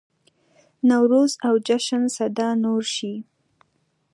[0.89, 3.13] نوروز او جشن سده نور شي.